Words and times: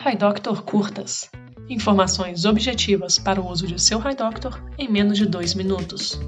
HiDoctor 0.00 0.62
Curtas. 0.62 1.28
Informações 1.68 2.44
objetivas 2.44 3.18
para 3.18 3.40
o 3.40 3.50
uso 3.50 3.66
de 3.66 3.82
seu 3.82 3.98
HiDoctor 3.98 4.62
em 4.78 4.88
menos 4.88 5.18
de 5.18 5.26
dois 5.26 5.54
minutos. 5.54 6.20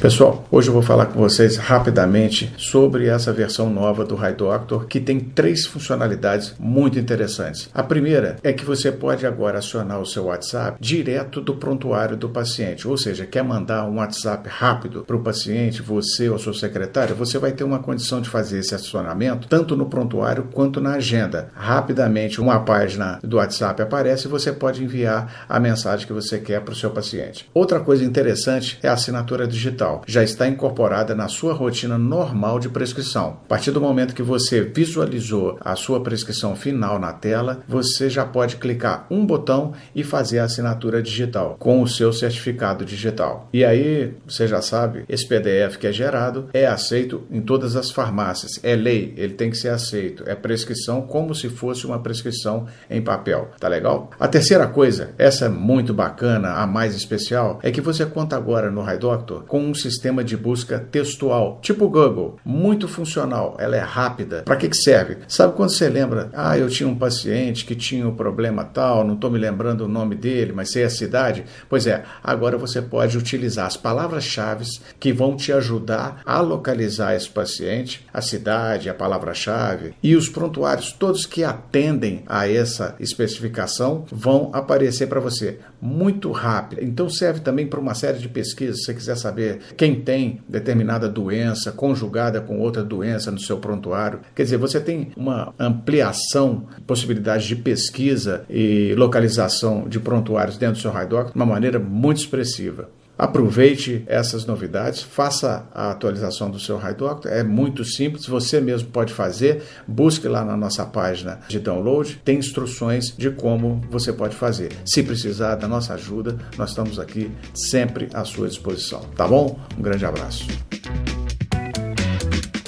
Pessoal, 0.00 0.46
hoje 0.48 0.68
eu 0.68 0.72
vou 0.72 0.80
falar 0.80 1.06
com 1.06 1.18
vocês 1.18 1.56
rapidamente 1.56 2.54
sobre 2.56 3.08
essa 3.08 3.32
versão 3.32 3.68
nova 3.68 4.04
do 4.04 4.14
HiDoctor 4.14 4.86
que 4.86 5.00
tem 5.00 5.18
três 5.18 5.66
funcionalidades 5.66 6.54
muito 6.56 7.00
interessantes. 7.00 7.68
A 7.74 7.82
primeira 7.82 8.36
é 8.44 8.52
que 8.52 8.64
você 8.64 8.92
pode 8.92 9.26
agora 9.26 9.58
acionar 9.58 10.00
o 10.00 10.06
seu 10.06 10.26
WhatsApp 10.26 10.78
direto 10.80 11.40
do 11.40 11.56
prontuário 11.56 12.16
do 12.16 12.28
paciente, 12.28 12.86
ou 12.86 12.96
seja, 12.96 13.26
quer 13.26 13.42
mandar 13.42 13.86
um 13.86 13.96
WhatsApp 13.96 14.48
rápido 14.48 15.02
para 15.04 15.16
o 15.16 15.22
paciente, 15.22 15.82
você 15.82 16.28
ou 16.28 16.38
seu 16.38 16.54
secretário, 16.54 17.16
você 17.16 17.36
vai 17.36 17.50
ter 17.50 17.64
uma 17.64 17.80
condição 17.80 18.20
de 18.20 18.28
fazer 18.28 18.60
esse 18.60 18.76
acionamento 18.76 19.48
tanto 19.48 19.76
no 19.76 19.86
prontuário 19.86 20.46
quanto 20.52 20.80
na 20.80 20.92
agenda. 20.92 21.48
Rapidamente, 21.56 22.40
uma 22.40 22.60
página 22.60 23.18
do 23.20 23.38
WhatsApp 23.38 23.82
aparece 23.82 24.28
e 24.28 24.30
você 24.30 24.52
pode 24.52 24.84
enviar 24.84 25.44
a 25.48 25.58
mensagem 25.58 26.06
que 26.06 26.12
você 26.12 26.38
quer 26.38 26.60
para 26.60 26.72
o 26.72 26.76
seu 26.76 26.90
paciente. 26.90 27.50
Outra 27.52 27.80
coisa 27.80 28.04
interessante 28.04 28.78
é 28.80 28.88
a 28.88 28.92
assinatura 28.92 29.44
digital 29.44 29.87
já 30.06 30.22
está 30.22 30.46
incorporada 30.46 31.14
na 31.14 31.28
sua 31.28 31.52
rotina 31.52 31.98
normal 31.98 32.58
de 32.58 32.68
prescrição. 32.68 33.38
A 33.44 33.48
partir 33.48 33.70
do 33.70 33.80
momento 33.80 34.14
que 34.14 34.22
você 34.22 34.60
visualizou 34.60 35.58
a 35.60 35.74
sua 35.76 36.02
prescrição 36.02 36.54
final 36.54 36.98
na 36.98 37.12
tela, 37.12 37.62
você 37.68 38.08
já 38.08 38.24
pode 38.24 38.56
clicar 38.56 39.06
um 39.10 39.24
botão 39.24 39.72
e 39.94 40.02
fazer 40.02 40.38
a 40.38 40.44
assinatura 40.44 41.02
digital 41.02 41.56
com 41.58 41.82
o 41.82 41.88
seu 41.88 42.12
certificado 42.12 42.84
digital. 42.84 43.48
E 43.52 43.64
aí, 43.64 44.14
você 44.26 44.46
já 44.46 44.60
sabe, 44.60 45.04
esse 45.08 45.26
PDF 45.26 45.76
que 45.78 45.86
é 45.86 45.92
gerado 45.92 46.48
é 46.52 46.66
aceito 46.66 47.22
em 47.30 47.40
todas 47.40 47.76
as 47.76 47.90
farmácias. 47.90 48.60
É 48.62 48.74
lei, 48.74 49.14
ele 49.16 49.34
tem 49.34 49.50
que 49.50 49.56
ser 49.56 49.68
aceito. 49.68 50.24
É 50.26 50.34
prescrição 50.34 51.02
como 51.02 51.34
se 51.34 51.48
fosse 51.48 51.86
uma 51.86 52.00
prescrição 52.00 52.66
em 52.90 53.02
papel. 53.02 53.50
Tá 53.58 53.68
legal? 53.68 54.10
A 54.18 54.28
terceira 54.28 54.66
coisa, 54.66 55.10
essa 55.18 55.46
é 55.46 55.48
muito 55.48 55.92
bacana, 55.94 56.52
a 56.52 56.66
mais 56.66 56.94
especial, 56.94 57.58
é 57.62 57.70
que 57.70 57.80
você 57.80 58.04
conta 58.06 58.36
agora 58.36 58.70
no 58.70 58.88
HiDoctor 58.88 59.44
com 59.44 59.60
um 59.60 59.74
sistema 59.78 60.22
de 60.22 60.36
busca 60.36 60.78
textual, 60.78 61.58
tipo 61.62 61.88
Google, 61.88 62.38
muito 62.44 62.86
funcional, 62.88 63.56
ela 63.58 63.76
é 63.76 63.80
rápida. 63.80 64.42
Para 64.42 64.56
que, 64.56 64.68
que 64.68 64.76
serve? 64.76 65.18
Sabe 65.26 65.54
quando 65.54 65.70
você 65.70 65.88
lembra, 65.88 66.30
ah, 66.32 66.58
eu 66.58 66.68
tinha 66.68 66.88
um 66.88 66.96
paciente 66.96 67.64
que 67.64 67.74
tinha 67.74 68.06
um 68.06 68.14
problema 68.14 68.64
tal, 68.64 69.04
não 69.04 69.14
estou 69.14 69.30
me 69.30 69.38
lembrando 69.38 69.82
o 69.82 69.88
nome 69.88 70.14
dele, 70.14 70.52
mas 70.52 70.70
sei 70.70 70.84
a 70.84 70.90
cidade? 70.90 71.44
Pois 71.68 71.86
é, 71.86 72.04
agora 72.22 72.56
você 72.56 72.82
pode 72.82 73.16
utilizar 73.16 73.66
as 73.66 73.76
palavras-chave 73.76 74.58
que 74.98 75.12
vão 75.12 75.36
te 75.36 75.52
ajudar 75.52 76.20
a 76.24 76.40
localizar 76.40 77.14
esse 77.14 77.28
paciente, 77.28 78.06
a 78.12 78.20
cidade, 78.20 78.88
a 78.88 78.94
palavra-chave 78.94 79.94
e 80.02 80.16
os 80.16 80.28
prontuários 80.28 80.92
todos 80.92 81.26
que 81.26 81.44
atendem 81.44 82.22
a 82.26 82.48
essa 82.48 82.96
especificação 82.98 84.04
vão 84.10 84.50
aparecer 84.52 85.06
para 85.06 85.20
você 85.20 85.58
muito 85.80 86.32
rápido. 86.32 86.82
Então 86.82 87.08
serve 87.08 87.40
também 87.40 87.66
para 87.66 87.80
uma 87.80 87.94
série 87.94 88.18
de 88.18 88.28
pesquisas, 88.28 88.78
se 88.78 88.86
você 88.86 88.94
quiser 88.94 89.16
saber 89.16 89.60
quem 89.76 90.00
tem 90.00 90.40
determinada 90.48 91.08
doença 91.08 91.72
conjugada 91.72 92.40
com 92.40 92.58
outra 92.58 92.82
doença 92.82 93.30
no 93.30 93.38
seu 93.38 93.58
prontuário. 93.58 94.20
Quer 94.34 94.44
dizer, 94.44 94.56
você 94.56 94.80
tem 94.80 95.08
uma 95.16 95.54
ampliação, 95.58 96.64
possibilidade 96.86 97.46
de 97.46 97.56
pesquisa 97.56 98.44
e 98.48 98.94
localização 98.96 99.88
de 99.88 100.00
prontuários 100.00 100.56
dentro 100.56 100.76
do 100.76 100.82
seu 100.82 100.90
RaiDoc 100.90 101.30
de 101.30 101.36
uma 101.36 101.46
maneira 101.46 101.78
muito 101.78 102.18
expressiva. 102.18 102.88
Aproveite 103.18 104.04
essas 104.06 104.46
novidades, 104.46 105.02
faça 105.02 105.68
a 105.74 105.90
atualização 105.90 106.48
do 106.48 106.60
seu 106.60 106.78
RaiDoctor, 106.78 107.32
é 107.32 107.42
muito 107.42 107.84
simples, 107.84 108.24
você 108.26 108.60
mesmo 108.60 108.90
pode 108.90 109.12
fazer. 109.12 109.64
Busque 109.88 110.28
lá 110.28 110.44
na 110.44 110.56
nossa 110.56 110.86
página 110.86 111.40
de 111.48 111.58
download, 111.58 112.20
tem 112.24 112.38
instruções 112.38 113.12
de 113.16 113.30
como 113.30 113.82
você 113.90 114.12
pode 114.12 114.36
fazer. 114.36 114.70
Se 114.84 115.02
precisar 115.02 115.56
da 115.56 115.66
nossa 115.66 115.94
ajuda, 115.94 116.38
nós 116.56 116.70
estamos 116.70 117.00
aqui 117.00 117.28
sempre 117.52 118.08
à 118.14 118.24
sua 118.24 118.46
disposição. 118.46 119.00
Tá 119.16 119.26
bom? 119.26 119.58
Um 119.76 119.82
grande 119.82 120.06
abraço. 120.06 120.46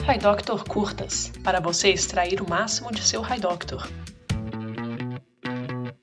RaiDoctor 0.05 0.65
Curtas 0.65 1.31
para 1.45 1.61
você 1.61 1.91
extrair 1.91 2.43
o 2.43 2.51
máximo 2.51 2.91
de 2.91 3.03
seu 3.03 3.21
RaiDoctor. 3.21 3.87